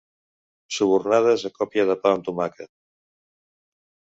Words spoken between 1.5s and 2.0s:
còpia de